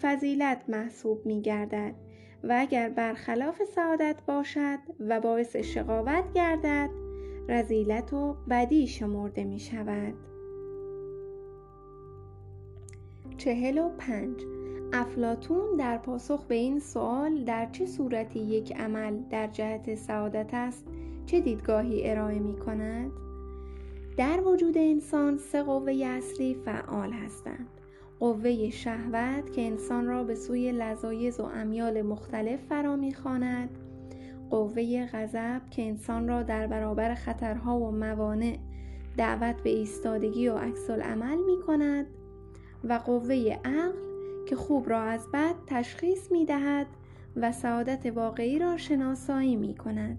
فضیلت 0.01 0.61
محسوب 0.67 1.25
می 1.25 1.41
گردد 1.41 1.93
و 2.43 2.55
اگر 2.57 2.89
برخلاف 2.89 3.63
سعادت 3.63 4.15
باشد 4.27 4.79
و 4.99 5.19
باعث 5.19 5.55
شقاوت 5.55 6.33
گردد 6.33 6.89
رزیلت 7.49 8.13
و 8.13 8.35
بدی 8.49 8.87
شمرده 8.87 9.43
می 9.43 9.59
شود 9.59 10.13
چهل 13.37 13.77
و 13.77 13.89
پنج 13.89 14.56
افلاتون 14.93 15.75
در 15.77 15.97
پاسخ 15.97 16.45
به 16.45 16.55
این 16.55 16.79
سوال 16.79 17.43
در 17.43 17.65
چه 17.71 17.85
صورتی 17.85 18.39
یک 18.39 18.75
عمل 18.75 19.17
در 19.29 19.47
جهت 19.47 19.95
سعادت 19.95 20.49
است 20.53 20.85
چه 21.25 21.39
دیدگاهی 21.39 22.09
ارائه 22.09 22.39
می 22.39 22.55
کند؟ 22.55 23.11
در 24.17 24.41
وجود 24.45 24.77
انسان 24.77 25.37
سه 25.37 25.63
قوه 25.63 25.93
اصلی 26.05 26.53
فعال 26.53 27.11
هستند. 27.11 27.67
قوه 28.19 28.69
شهوت 28.69 29.53
که 29.53 29.61
انسان 29.61 30.07
را 30.07 30.23
به 30.23 30.35
سوی 30.35 30.71
لذایز 30.71 31.39
و 31.39 31.43
امیال 31.43 32.01
مختلف 32.01 32.59
فرا 32.69 32.95
می‌خواند 32.95 33.69
قوه 34.49 35.05
غضب 35.05 35.61
که 35.71 35.81
انسان 35.81 36.27
را 36.27 36.43
در 36.43 36.67
برابر 36.67 37.15
خطرها 37.15 37.79
و 37.79 37.91
موانع 37.91 38.57
دعوت 39.17 39.63
به 39.63 39.69
ایستادگی 39.69 40.47
و 40.47 40.57
عکس 40.57 40.89
عمل 40.89 41.37
می 41.37 41.61
کند. 41.67 42.05
و 42.83 42.93
قوه 42.93 43.57
عقل 43.65 44.06
که 44.47 44.55
خوب 44.55 44.89
را 44.89 45.01
از 45.01 45.27
بد 45.33 45.55
تشخیص 45.67 46.31
می 46.31 46.45
دهد 46.45 46.87
و 47.35 47.51
سعادت 47.51 48.05
واقعی 48.05 48.59
را 48.59 48.77
شناسایی 48.77 49.55
می 49.55 49.75
کند 49.75 50.17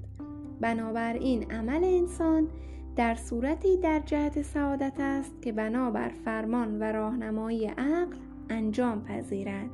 بنابراین 0.60 1.52
عمل 1.52 1.84
انسان 1.84 2.48
در 2.96 3.14
صورتی 3.14 3.76
در 3.76 4.00
جهت 4.06 4.42
سعادت 4.42 4.92
است 4.98 5.42
که 5.42 5.52
بنابر 5.52 6.08
فرمان 6.08 6.78
و 6.78 6.84
راهنمایی 6.84 7.66
عقل 7.66 8.16
انجام 8.50 9.04
پذیرد. 9.04 9.70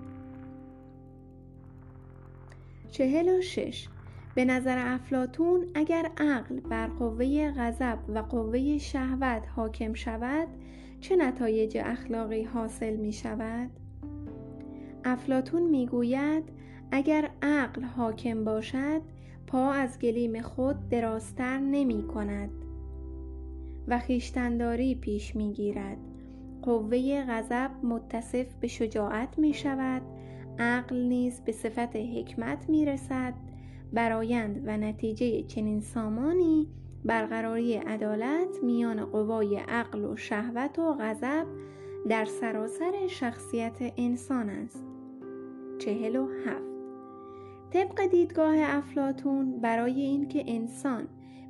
چهل 2.90 3.38
و 3.38 3.40
شش. 3.40 3.88
به 4.34 4.44
نظر 4.44 4.94
افلاتون 4.94 5.66
اگر 5.74 6.10
عقل 6.18 6.60
بر 6.60 6.86
قوه 6.86 7.50
غضب 7.50 7.98
و 8.08 8.18
قوه 8.18 8.78
شهوت 8.78 9.42
حاکم 9.56 9.94
شود 9.94 10.48
چه 11.00 11.16
نتایج 11.16 11.78
اخلاقی 11.84 12.42
حاصل 12.42 12.96
می 12.96 13.12
شود؟ 13.12 13.70
افلاتون 15.04 15.62
می 15.62 15.86
گوید 15.86 16.44
اگر 16.90 17.30
عقل 17.42 17.82
حاکم 17.82 18.44
باشد 18.44 19.00
پا 19.46 19.72
از 19.72 19.98
گلیم 19.98 20.42
خود 20.42 20.88
دراستر 20.88 21.58
نمی 21.58 22.06
کند 22.06 22.50
و 23.88 23.98
خیشتنداری 23.98 24.94
پیش 24.94 25.36
می 25.36 25.52
گیرد 25.52 25.98
قوه 26.62 27.24
غضب 27.28 27.70
متصف 27.82 28.54
به 28.60 28.68
شجاعت 28.68 29.38
می 29.38 29.54
شود 29.54 30.02
عقل 30.58 30.96
نیز 30.96 31.40
به 31.40 31.52
صفت 31.52 31.96
حکمت 31.96 32.68
می 32.68 32.84
رسد 32.84 33.34
برایند 33.92 34.62
و 34.66 34.76
نتیجه 34.76 35.42
چنین 35.42 35.80
سامانی 35.80 36.68
برقراری 37.04 37.74
عدالت 37.74 38.62
میان 38.62 39.04
قوای 39.04 39.56
عقل 39.56 40.04
و 40.04 40.16
شهوت 40.16 40.78
و 40.78 40.94
غضب 41.00 41.46
در 42.08 42.24
سراسر 42.24 43.06
شخصیت 43.08 43.92
انسان 43.96 44.50
است. 44.50 44.93
چهل 45.78 46.16
و 46.16 46.28
هفت. 46.46 46.74
طبق 47.70 48.06
دیدگاه 48.06 48.54
افلاتون 48.58 49.60
برای 49.60 50.00
اینکه 50.00 50.44
انسان 50.46 51.08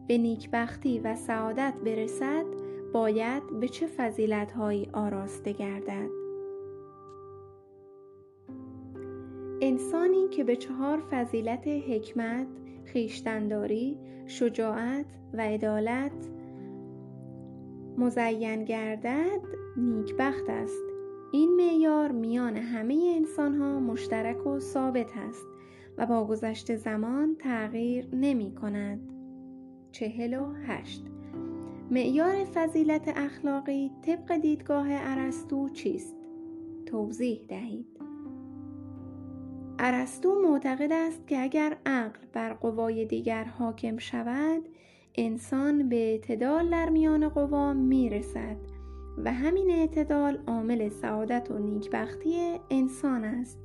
به 0.08 0.18
نیکبختی 0.18 0.98
و 0.98 1.16
سعادت 1.16 1.74
برسد 1.84 2.44
باید 2.92 3.60
به 3.60 3.68
چه 3.68 3.86
فضیلتهایی 3.86 4.88
آراسته 4.92 5.52
گردد؟ 5.52 6.08
انسانی 9.60 10.28
که 10.28 10.44
به 10.44 10.56
چهار 10.56 11.02
فضیلت 11.10 11.66
حکمت، 11.66 12.46
خیشتنداری، 12.84 13.98
شجاعت 14.26 15.06
و 15.32 15.40
عدالت 15.40 16.30
مزین 17.98 18.64
گردد 18.64 19.40
نیکبخت 19.76 20.44
است. 20.48 20.93
این 21.34 21.56
معیار 21.56 22.12
میان 22.12 22.56
همه 22.56 23.12
انسان 23.16 23.54
ها 23.54 23.80
مشترک 23.80 24.46
و 24.46 24.60
ثابت 24.60 25.16
است 25.16 25.46
و 25.98 26.06
با 26.06 26.24
گذشت 26.24 26.76
زمان 26.76 27.36
تغییر 27.38 28.08
نمی 28.12 28.54
کند. 28.54 29.00
چهل 29.92 30.34
و 30.34 30.52
هشت 30.66 31.04
معیار 31.90 32.44
فضیلت 32.44 33.12
اخلاقی 33.16 33.90
طبق 34.02 34.36
دیدگاه 34.36 34.86
ارسطو 34.90 35.68
چیست؟ 35.68 36.16
توضیح 36.86 37.44
دهید. 37.48 38.00
ارسطو 39.78 40.42
معتقد 40.42 40.92
است 40.92 41.26
که 41.26 41.42
اگر 41.42 41.76
عقل 41.86 42.20
بر 42.32 42.52
قوای 42.52 43.04
دیگر 43.04 43.44
حاکم 43.44 43.98
شود 43.98 44.62
انسان 45.14 45.88
به 45.88 45.96
اعتدال 45.96 46.70
در 46.70 46.88
میان 46.88 47.28
قوا 47.28 47.72
می 47.72 48.10
رسد 48.10 48.73
و 49.24 49.32
همین 49.32 49.70
اعتدال 49.70 50.38
عامل 50.46 50.88
سعادت 50.88 51.50
و 51.50 51.58
نیکبختی 51.58 52.60
انسان 52.70 53.24
است. 53.24 53.58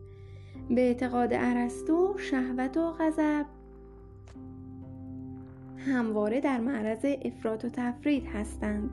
به 0.70 0.82
اعتقاد 0.82 1.30
ارسطو 1.34 2.14
شهوت 2.18 2.78
و 2.78 2.92
غضب 2.92 3.46
همواره 5.78 6.42
در 6.42 6.60
معرض 6.60 7.06
افراط 7.26 7.66
و 7.66 7.70
تفرید 7.70 8.26
هستند. 8.26 8.90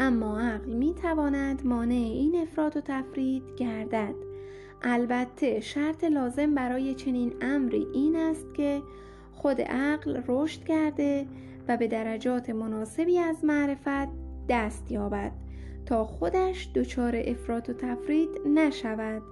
اما 0.00 0.40
عقل 0.40 0.72
می 0.72 0.94
تواند 0.94 1.66
مانع 1.66 1.94
این 1.94 2.36
افراط 2.42 2.76
و 2.76 2.80
تفرید 2.80 3.42
گردد. 3.56 4.14
البته 4.82 5.60
شرط 5.60 6.04
لازم 6.04 6.54
برای 6.54 6.94
چنین 6.94 7.32
امری 7.40 7.86
این 7.94 8.16
است 8.16 8.54
که 8.54 8.82
خود 9.32 9.60
عقل 9.60 10.22
رشد 10.28 10.64
کرده 10.64 11.26
و 11.68 11.76
به 11.76 11.88
درجات 11.88 12.50
مناسبی 12.50 13.18
از 13.18 13.44
معرفت 13.44 14.08
دست 14.48 14.92
یابد. 14.92 15.43
تا 15.86 16.04
خودش 16.04 16.70
دچار 16.74 17.12
افراط 17.24 17.68
و 17.68 17.72
تفرید 17.72 18.28
نشود 18.54 19.22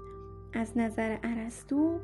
از 0.52 0.78
نظر 0.78 1.18
ارسطو 1.23 1.99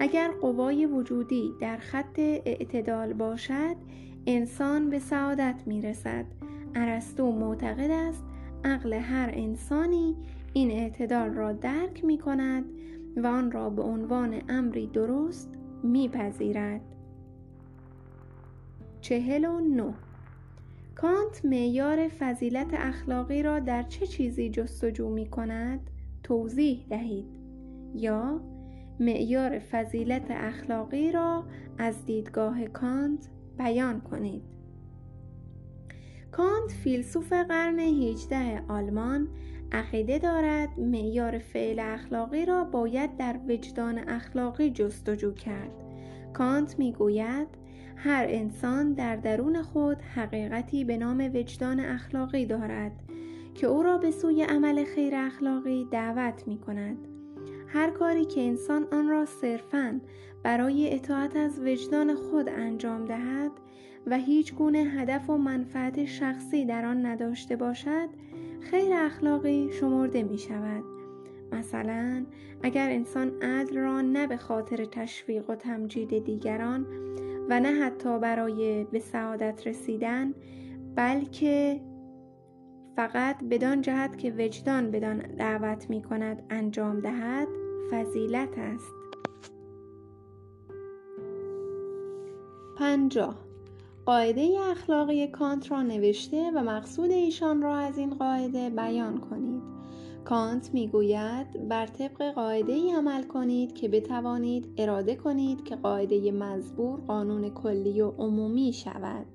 اگر 0.00 0.30
قوای 0.40 0.86
وجودی 0.86 1.52
در 1.60 1.76
خط 1.76 2.18
اعتدال 2.18 3.12
باشد 3.12 3.76
انسان 4.26 4.90
به 4.90 4.98
سعادت 4.98 5.62
می 5.66 5.82
رسد 5.82 6.24
ارسطو 6.74 7.32
معتقد 7.32 7.90
است 7.90 8.24
عقل 8.64 8.92
هر 8.92 9.30
انسانی 9.32 10.16
این 10.52 10.70
اعتدال 10.70 11.30
را 11.30 11.52
درک 11.52 12.04
می 12.04 12.18
کند 12.18 12.64
و 13.16 13.26
آن 13.26 13.52
را 13.52 13.70
به 13.70 13.82
عنوان 13.82 14.42
امری 14.48 14.86
درست 14.86 15.50
میپذیرد. 15.82 16.80
چهل 19.00 19.44
و 19.44 19.60
نو 19.60 19.92
کانت 20.94 21.44
معیار 21.44 22.08
فضیلت 22.08 22.70
اخلاقی 22.72 23.42
را 23.42 23.60
در 23.60 23.82
چه 23.82 24.06
چیزی 24.06 24.50
جستجو 24.50 25.08
می 25.08 25.26
کند؟ 25.26 25.90
توضیح 26.22 26.86
دهید. 26.90 27.38
یا 27.94 28.40
معیار 29.00 29.58
فضیلت 29.58 30.26
اخلاقی 30.30 31.12
را 31.12 31.44
از 31.78 32.06
دیدگاه 32.06 32.64
کانت 32.64 33.28
بیان 33.58 34.00
کنید. 34.00 34.42
کانت 36.32 36.70
فیلسوف 36.70 37.32
قرن 37.32 37.78
18 37.78 38.64
آلمان 38.68 39.28
عقیده 39.72 40.18
دارد 40.18 40.80
معیار 40.80 41.38
فعل 41.38 41.78
اخلاقی 41.78 42.46
را 42.46 42.64
باید 42.64 43.16
در 43.16 43.40
وجدان 43.48 43.98
اخلاقی 44.08 44.70
جستجو 44.70 45.32
کرد. 45.32 45.72
کانت 46.32 46.78
می‌گوید 46.78 47.48
هر 48.04 48.26
انسان 48.28 48.92
در 48.92 49.16
درون 49.16 49.62
خود 49.62 49.96
حقیقتی 50.02 50.84
به 50.84 50.96
نام 50.96 51.30
وجدان 51.34 51.80
اخلاقی 51.80 52.46
دارد 52.46 52.92
که 53.54 53.66
او 53.66 53.82
را 53.82 53.98
به 53.98 54.10
سوی 54.10 54.42
عمل 54.42 54.84
خیر 54.84 55.14
اخلاقی 55.14 55.88
دعوت 55.90 56.48
می 56.48 56.58
کند. 56.58 56.96
هر 57.68 57.90
کاری 57.90 58.24
که 58.24 58.40
انسان 58.40 58.86
آن 58.92 59.08
را 59.08 59.26
صرفاً 59.26 60.00
برای 60.42 60.94
اطاعت 60.94 61.36
از 61.36 61.60
وجدان 61.60 62.14
خود 62.14 62.48
انجام 62.48 63.04
دهد 63.04 63.52
و 64.06 64.18
هیچ 64.18 64.54
گونه 64.54 64.78
هدف 64.78 65.30
و 65.30 65.36
منفعت 65.36 66.04
شخصی 66.04 66.64
در 66.64 66.86
آن 66.86 67.06
نداشته 67.06 67.56
باشد 67.56 68.08
خیر 68.60 68.92
اخلاقی 68.94 69.70
شمرده 69.72 70.22
می 70.22 70.38
شود 70.38 70.84
مثلا 71.52 72.26
اگر 72.62 72.90
انسان 72.90 73.42
عدل 73.42 73.76
را 73.76 74.00
نه 74.00 74.26
به 74.26 74.36
خاطر 74.36 74.84
تشویق 74.84 75.50
و 75.50 75.54
تمجید 75.54 76.24
دیگران 76.24 76.86
و 77.48 77.60
نه 77.60 77.68
حتی 77.68 78.18
برای 78.18 78.84
به 78.84 78.98
سعادت 78.98 79.66
رسیدن 79.66 80.34
بلکه 80.94 81.80
فقط 82.96 83.44
بدان 83.50 83.80
جهت 83.80 84.18
که 84.18 84.34
وجدان 84.38 84.90
بدان 84.90 85.18
دعوت 85.18 85.90
می 85.90 86.02
کند 86.02 86.42
انجام 86.50 87.00
دهد 87.00 87.48
فضیلت 87.90 88.58
است. 88.58 88.94
پنجاه. 92.78 93.38
قاعده 94.06 94.58
اخلاقی 94.70 95.26
کانت 95.26 95.70
را 95.70 95.82
نوشته 95.82 96.50
و 96.54 96.62
مقصود 96.62 97.10
ایشان 97.10 97.62
را 97.62 97.76
از 97.76 97.98
این 97.98 98.14
قاعده 98.14 98.70
بیان 98.70 99.18
کنید. 99.18 99.81
کانت 100.24 100.74
می‌گوید 100.74 101.68
بر 101.68 101.86
طبق 101.86 102.34
قاعده 102.34 102.72
ای 102.72 102.92
عمل 102.92 103.22
کنید 103.22 103.74
که 103.74 103.88
بتوانید 103.88 104.74
اراده 104.78 105.14
کنید 105.14 105.64
که 105.64 105.76
قاعده 105.76 106.32
مزبور 106.32 107.00
قانون 107.00 107.50
کلی 107.50 108.00
و 108.00 108.10
عمومی 108.10 108.72
شود. 108.72 109.26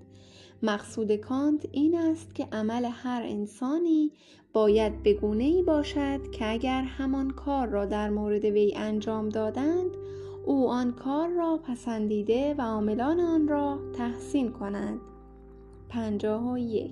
مقصود 0.63 1.15
کانت 1.15 1.65
این 1.71 1.97
است 1.97 2.35
که 2.35 2.47
عمل 2.51 2.85
هر 2.85 3.21
انسانی 3.25 4.11
باید 4.53 5.03
بگونه 5.03 5.43
ای 5.43 5.63
باشد 5.63 6.31
که 6.31 6.51
اگر 6.51 6.81
همان 6.81 7.29
کار 7.29 7.67
را 7.67 7.85
در 7.85 8.09
مورد 8.09 8.45
وی 8.45 8.73
انجام 8.75 9.29
دادند 9.29 9.91
او 10.45 10.69
آن 10.69 10.91
کار 10.91 11.29
را 11.29 11.57
پسندیده 11.57 12.55
و 12.57 12.61
عاملان 12.61 13.19
آن 13.19 13.47
را 13.47 13.79
تحسین 13.93 14.51
کند. 14.51 14.99
پنجاه 15.89 16.51
و 16.51 16.57
یک. 16.57 16.91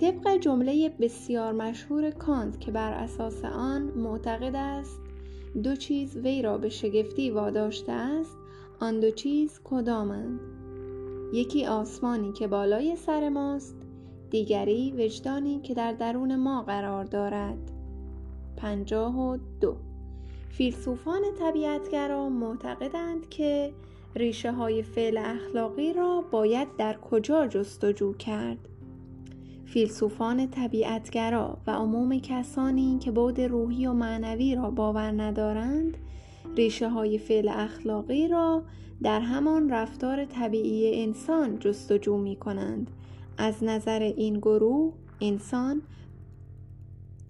طبق 0.00 0.36
جمله 0.36 0.88
بسیار 0.88 1.52
مشهور 1.52 2.10
کانت 2.10 2.60
که 2.60 2.70
بر 2.70 2.92
اساس 2.92 3.44
آن 3.44 3.82
معتقد 3.82 4.56
است 4.56 5.00
دو 5.62 5.76
چیز 5.76 6.16
وی 6.16 6.42
را 6.42 6.58
به 6.58 6.68
شگفتی 6.68 7.30
واداشته 7.30 7.92
است 7.92 8.36
آن 8.80 9.00
دو 9.00 9.10
چیز 9.10 9.60
کدامند؟ 9.64 10.40
یکی 11.32 11.66
آسمانی 11.66 12.32
که 12.32 12.46
بالای 12.46 12.96
سر 12.96 13.28
ماست 13.28 13.76
دیگری 14.30 14.92
وجدانی 14.92 15.60
که 15.60 15.74
در 15.74 15.92
درون 15.92 16.36
ما 16.36 16.62
قرار 16.62 17.04
دارد. 17.04 17.70
پنجاه 18.56 19.20
و 19.20 19.38
دو. 19.60 19.76
فیلسوفان 20.50 21.22
طبیعتگرا 21.38 22.28
معتقدند 22.28 23.28
که 23.28 23.72
ریشه 24.16 24.52
های 24.52 24.82
فعل 24.82 25.18
اخلاقی 25.18 25.92
را 25.92 26.24
باید 26.30 26.68
در 26.78 26.96
کجا 27.10 27.46
جستجو 27.46 28.12
کرد؟ 28.12 28.68
فیلسوفان 29.70 30.50
طبیعتگرا 30.50 31.58
و 31.66 31.70
عموم 31.70 32.18
کسانی 32.18 32.98
که 32.98 33.10
بود 33.10 33.40
روحی 33.40 33.86
و 33.86 33.92
معنوی 33.92 34.54
را 34.54 34.70
باور 34.70 35.22
ندارند 35.22 35.96
ریشه 36.56 36.88
های 36.88 37.18
فعل 37.18 37.48
اخلاقی 37.48 38.28
را 38.28 38.62
در 39.02 39.20
همان 39.20 39.70
رفتار 39.70 40.24
طبیعی 40.24 41.02
انسان 41.02 41.58
جستجو 41.58 42.16
می 42.16 42.36
کنند 42.36 42.90
از 43.38 43.64
نظر 43.64 44.02
این 44.02 44.38
گروه 44.38 44.92
انسان 45.20 45.82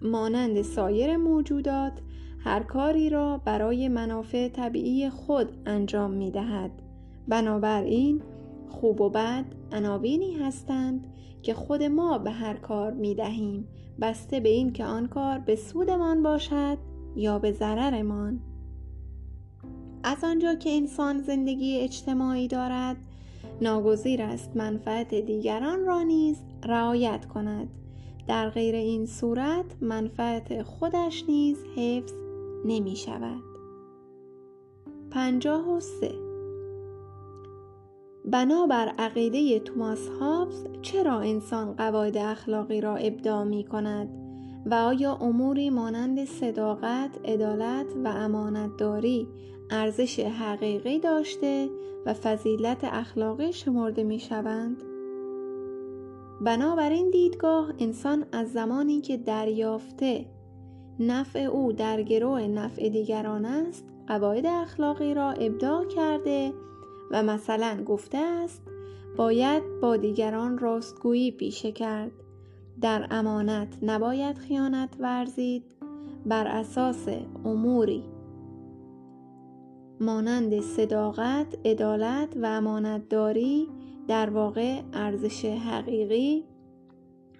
مانند 0.01 0.61
سایر 0.61 1.17
موجودات 1.17 1.93
هر 2.39 2.63
کاری 2.63 3.09
را 3.09 3.37
برای 3.45 3.87
منافع 3.87 4.47
طبیعی 4.47 5.09
خود 5.09 5.51
انجام 5.65 6.11
می 6.11 6.31
دهد. 6.31 6.71
بنابراین 7.27 8.21
خوب 8.69 9.01
و 9.01 9.09
بد 9.09 9.45
عناوینی 9.71 10.33
هستند 10.33 11.07
که 11.41 11.53
خود 11.53 11.83
ما 11.83 12.17
به 12.17 12.31
هر 12.31 12.53
کار 12.53 12.91
می 12.91 13.15
دهیم. 13.15 13.67
بسته 14.01 14.39
به 14.39 14.49
این 14.49 14.73
که 14.73 14.85
آن 14.85 15.07
کار 15.07 15.39
به 15.39 15.55
سودمان 15.55 16.23
باشد 16.23 16.77
یا 17.15 17.39
به 17.39 17.51
ضررمان. 17.51 18.39
از 20.03 20.23
آنجا 20.23 20.55
که 20.55 20.69
انسان 20.69 21.21
زندگی 21.21 21.79
اجتماعی 21.79 22.47
دارد 22.47 22.97
ناگزیر 23.61 24.21
است 24.21 24.57
منفعت 24.57 25.15
دیگران 25.15 25.85
را 25.85 26.03
نیز 26.03 26.37
رعایت 26.63 27.25
کند. 27.25 27.69
در 28.27 28.49
غیر 28.49 28.75
این 28.75 29.05
صورت 29.05 29.65
منفعت 29.81 30.63
خودش 30.63 31.23
نیز 31.27 31.57
حفظ 31.75 32.13
نمی 32.65 32.95
شود. 32.95 33.43
پنجاه 35.11 35.69
و 35.69 35.79
سه 35.79 36.30
بنابر 38.25 38.93
عقیده 38.97 39.59
توماس 39.59 40.07
هابز 40.07 40.65
چرا 40.81 41.19
انسان 41.19 41.73
قواعد 41.73 42.17
اخلاقی 42.17 42.81
را 42.81 42.95
ابداع 42.95 43.43
می 43.43 43.63
کند 43.63 44.09
و 44.65 44.73
آیا 44.73 45.15
اموری 45.15 45.69
مانند 45.69 46.25
صداقت، 46.25 47.19
عدالت 47.25 47.85
و 48.03 48.07
امانتداری 48.07 49.27
ارزش 49.71 50.19
حقیقی 50.19 50.99
داشته 50.99 51.69
و 52.05 52.13
فضیلت 52.13 52.79
اخلاقی 52.83 53.53
شمرده 53.53 54.03
می 54.03 54.19
شوند؟ 54.19 54.83
بنابراین 56.41 57.09
دیدگاه 57.09 57.73
انسان 57.79 58.25
از 58.31 58.51
زمانی 58.51 59.01
که 59.01 59.17
دریافته 59.17 60.25
نفع 60.99 61.39
او 61.39 61.73
در 61.73 62.01
گروه 62.01 62.41
نفع 62.41 62.89
دیگران 62.89 63.45
است 63.45 63.85
قواعد 64.07 64.45
اخلاقی 64.45 65.13
را 65.13 65.31
ابداع 65.31 65.85
کرده 65.85 66.53
و 67.11 67.23
مثلا 67.23 67.83
گفته 67.83 68.17
است 68.17 68.61
باید 69.17 69.63
با 69.81 69.97
دیگران 69.97 70.57
راستگویی 70.57 71.31
پیشه 71.31 71.71
کرد. 71.71 72.11
در 72.81 73.07
امانت 73.11 73.77
نباید 73.81 74.37
خیانت 74.37 74.89
ورزید. 74.99 75.63
بر 76.25 76.47
اساس 76.47 77.07
اموری 77.45 78.03
مانند 79.99 80.61
صداقت، 80.61 81.57
عدالت 81.65 82.37
و 82.41 82.45
امانتداری 82.45 83.67
در 84.07 84.29
واقع 84.29 84.81
ارزش 84.93 85.45
حقیقی 85.45 86.43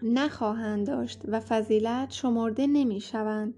نخواهند 0.04 0.88
داشت 0.88 1.22
و 1.28 1.40
فضیلت 1.40 2.12
شمرده 2.12 2.68
نمی 2.68 3.02
شوند 3.02 3.54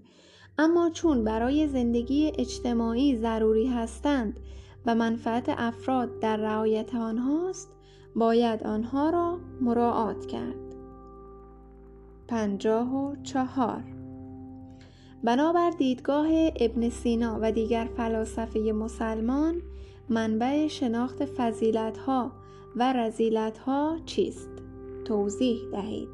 اما 0.58 0.90
چون 0.90 1.24
برای 1.24 1.68
زندگی 1.68 2.32
اجتماعی 2.38 3.16
ضروری 3.16 3.66
هستند 3.66 4.40
و 4.86 4.94
منفعت 4.94 5.48
افراد 5.48 6.18
در 6.20 6.36
رعایت 6.36 6.94
آنهاست 6.94 7.68
باید 8.16 8.62
آنها 8.62 9.10
را 9.10 9.38
مراعات 9.60 10.26
کرد. 10.26 10.74
پنجاه 12.28 12.94
و 12.94 13.16
چهار. 13.22 13.84
بنابر 15.24 15.70
دیدگاه 15.70 16.28
ابن 16.60 16.88
سینا 16.88 17.38
و 17.42 17.52
دیگر 17.52 17.88
فلاسفه 17.96 18.72
مسلمان 18.72 19.62
منبع 20.08 20.66
شناخت 20.66 21.24
فضیلت 21.24 21.98
ها 21.98 22.32
و 22.76 22.92
رزیلت 22.92 23.58
ها 23.58 23.98
چیست؟ 24.06 24.50
توضیح 25.04 25.58
دهید. 25.72 26.08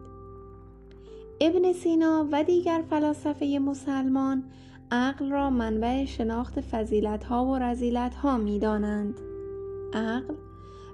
ابن 1.41 1.73
سینا 1.73 2.29
و 2.33 2.45
دیگر 2.45 2.85
فلاسفه 2.91 3.59
مسلمان 3.59 4.45
عقل 4.93 5.31
را 5.31 5.51
منبع 5.51 6.05
شناخت 6.05 6.61
فضیلت 6.61 7.25
ها 7.25 7.45
و 7.45 7.59
رزیلت 7.59 8.15
ها 8.15 8.39
می 8.39 8.59
دانند. 8.59 9.21
عقل 9.93 10.35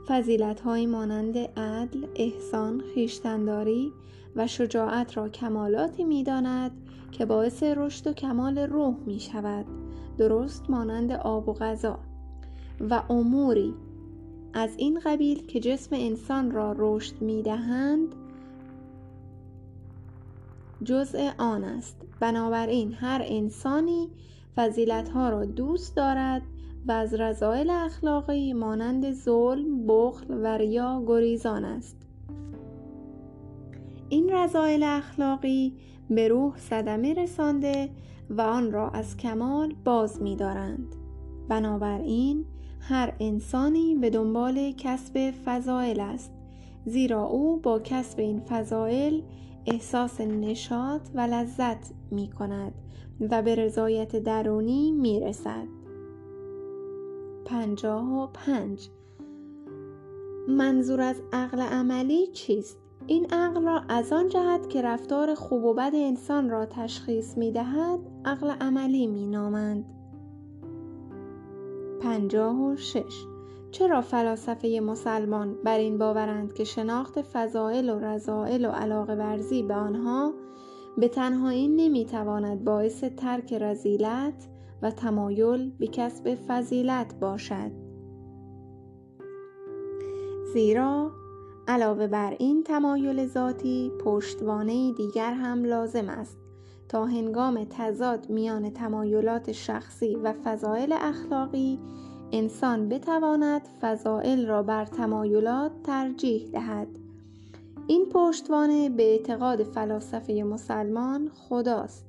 فضیلت 0.07 0.61
های 0.61 0.87
مانند 0.87 1.39
عدل، 1.39 2.07
احسان، 2.15 2.83
خیشتنداری 2.95 3.93
و 4.37 4.47
شجاعت 4.47 5.17
را 5.17 5.29
کمالاتی 5.29 6.05
می 6.05 6.25
داند 6.25 6.71
که 7.13 7.27
باعث 7.27 7.63
رشد 7.63 8.07
و 8.07 8.13
کمال 8.13 8.59
روح 8.59 8.97
می 9.07 9.21
شود 9.21 9.67
درست 10.19 10.71
مانند 10.71 11.13
آب 11.13 11.49
و 11.49 11.53
غذا. 11.53 11.99
و 12.91 13.03
اموری. 13.11 13.75
از 14.55 14.71
این 14.77 15.01
قبیل 15.05 15.47
که 15.47 15.61
جسم 15.61 15.97
انسان 15.99 16.51
را 16.51 16.75
رشد 16.79 17.23
می 17.23 17.43
دهند 17.43 18.15
جزء 20.85 21.31
آن 21.39 21.65
است. 21.65 21.96
بنابراین 22.21 22.93
هر 22.93 23.23
انسانی 23.25 24.09
فضیلت 24.57 25.09
ها 25.09 25.31
را 25.31 25.45
دوست 25.45 25.97
دارد 25.97 26.43
و 26.87 26.93
از 26.93 27.15
رضایل 27.15 27.71
اخلاقی 27.71 28.53
مانند 28.53 29.13
ظلم، 29.13 29.87
بخل 29.87 30.27
و 30.31 30.47
ریا 30.47 31.05
گریزان 31.07 31.65
است 31.65 31.97
این 34.09 34.31
رضایل 34.33 34.83
اخلاقی 34.83 35.73
به 36.11 36.29
روح 36.29 36.57
صدمه 36.57 37.15
رسانده 37.15 37.89
و 38.31 38.41
آن 38.41 38.73
را 38.73 38.91
از 38.91 39.17
کمال 39.17 39.75
باز 39.85 40.23
می 40.23 40.37
دارند. 40.37 40.97
بنابراین 41.49 42.45
هر 42.81 43.13
انسانی 43.21 43.95
به 43.95 44.11
دنبال 44.11 44.73
کسب 44.73 45.31
فضائل 45.45 46.01
است 46.01 46.33
زیرا 46.87 47.25
او 47.25 47.61
با 47.61 47.81
کسب 47.81 48.21
این 48.21 48.41
فضائل 48.41 49.21
احساس 49.67 50.21
نشاط 50.21 51.01
و 51.15 51.21
لذت 51.21 51.93
می 52.11 52.31
کند 52.31 52.75
و 53.31 53.43
به 53.43 53.55
رضایت 53.55 54.17
درونی 54.17 54.93
می 54.93 55.21
رسد. 55.21 55.67
پنجاه 57.45 58.23
و 58.23 58.27
پنج 58.27 58.89
منظور 60.49 61.01
از 61.01 61.23
عقل 61.33 61.61
عملی 61.61 62.27
چیست؟ 62.27 62.79
این 63.07 63.27
عقل 63.31 63.63
را 63.63 63.83
از 63.89 64.13
آن 64.13 64.29
جهت 64.29 64.69
که 64.69 64.83
رفتار 64.83 65.35
خوب 65.35 65.65
و 65.65 65.75
بد 65.75 65.93
انسان 65.95 66.51
را 66.51 66.67
تشخیص 66.67 67.39
می 67.39 67.53
دهد 67.53 68.01
عقل 68.25 68.51
عملی 68.51 69.07
می 69.07 69.27
نامند. 69.27 69.85
پنجاه 72.01 72.61
و 72.61 72.77
شش 72.77 73.36
چرا 73.79 74.01
فلاسفه 74.01 74.81
مسلمان 74.81 75.57
بر 75.65 75.79
این 75.79 75.99
باورند 75.99 76.55
که 76.55 76.65
شناخت 76.65 77.23
فضائل 77.23 77.91
و 77.91 77.99
رضائل 77.99 78.65
و 78.65 78.71
علاقه 78.71 79.15
ورزی 79.15 79.63
به 79.63 79.75
آنها 79.75 80.33
به 80.99 81.09
تنهایی 81.09 81.69
نمی‌تواند 81.69 82.65
باعث 82.65 83.05
ترک 83.05 83.53
رزیلت 83.53 84.49
و 84.83 84.91
تمایل 84.91 85.71
به 85.79 85.87
کسب 85.87 86.35
فضیلت 86.49 87.15
باشد. 87.21 87.71
زیرا 90.53 91.11
علاوه 91.69 92.07
بر 92.07 92.37
این 92.39 92.63
تمایل 92.63 93.27
ذاتی 93.27 93.93
پشتوانه 94.05 94.93
دیگر 94.93 95.33
هم 95.33 95.65
لازم 95.65 96.09
است 96.09 96.39
تا 96.89 97.05
هنگام 97.05 97.65
تضاد 97.71 98.31
میان 98.31 98.71
تمایلات 98.71 99.53
شخصی 99.53 100.17
و 100.17 100.33
فضائل 100.45 100.95
اخلاقی 101.01 101.79
انسان 102.33 102.89
بتواند 102.89 103.63
فضائل 103.81 104.47
را 104.47 104.63
بر 104.63 104.85
تمایلات 104.85 105.73
ترجیح 105.85 106.49
دهد. 106.53 106.89
این 107.87 108.07
پشتوانه 108.13 108.89
به 108.89 109.03
اعتقاد 109.03 109.63
فلاسفه 109.63 110.43
مسلمان 110.43 111.31
خداست. 111.35 112.07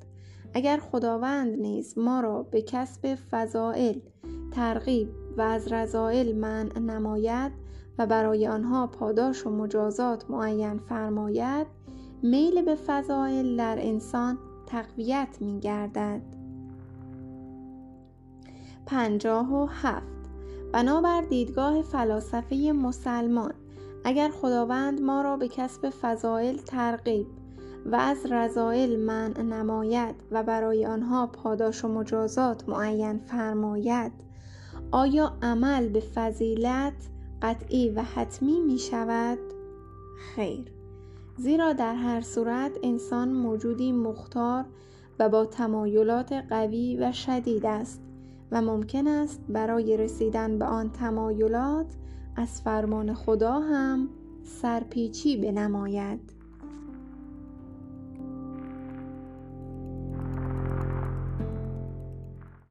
اگر 0.54 0.78
خداوند 0.78 1.60
نیز 1.60 1.98
ما 1.98 2.20
را 2.20 2.44
به 2.44 2.62
کسب 2.62 3.16
فضائل 3.16 4.00
ترغیب 4.52 5.10
و 5.38 5.42
از 5.42 5.72
رضائل 5.72 6.36
منع 6.36 6.80
نماید 6.80 7.52
و 8.00 8.06
برای 8.06 8.48
آنها 8.48 8.88
پاداش 8.88 9.46
و 9.46 9.50
مجازات 9.50 10.30
معین 10.30 10.78
فرماید 10.78 11.68
میل 12.24 12.62
به 12.62 12.76
فضائل 12.76 13.58
در 13.58 13.78
انسان 13.80 14.38
تقویت 14.66 15.38
می 15.40 15.60
گردد 15.60 16.37
پنجاه 18.88 19.54
و 19.54 19.66
هفت. 19.66 20.18
بنابر 20.74 21.22
دیدگاه 21.22 21.82
فلاسفه 21.82 22.56
مسلمان 22.56 23.54
اگر 24.04 24.30
خداوند 24.30 25.02
ما 25.02 25.22
را 25.22 25.38
به 25.38 25.48
کسب 25.48 25.90
فضائل 25.90 26.58
ترغیب 26.58 27.28
و 27.86 27.96
از 27.96 28.26
رضایل 28.26 29.00
منع 29.00 29.42
نماید 29.42 30.16
و 30.32 30.44
برای 30.44 30.86
آنها 30.86 31.28
پاداش 31.28 31.86
و 31.86 31.88
مجازات 31.88 32.70
معین 32.70 33.18
فرماید 33.18 34.12
آیا 34.92 35.34
عمل 35.42 35.90
به 35.90 36.00
فضیلت 36.00 36.94
قطعی 37.42 37.90
و 37.90 38.02
حتمی 38.02 38.62
می 38.62 38.80
شود؟ 38.80 39.38
خیر. 40.36 40.72
زیرا 41.38 41.74
در 41.74 41.96
هر 41.96 42.22
صورت 42.22 42.72
انسان 42.84 43.30
موجودی 43.30 43.92
مختار 43.92 44.66
و 45.20 45.30
با 45.30 45.46
تمایلات 45.46 46.34
قوی 46.34 46.98
و 46.98 47.12
شدید 47.12 47.66
است. 47.66 48.07
و 48.52 48.62
ممکن 48.62 49.08
است 49.08 49.42
برای 49.50 49.98
رسیدن 49.98 50.60
به 50.60 50.66
آن 50.66 50.92
تمایلات 50.92 51.96
از 52.36 52.62
فرمان 52.62 53.14
خدا 53.14 53.60
هم 53.60 54.10
سرپیچی 54.44 55.38
بنماید. 55.38 56.37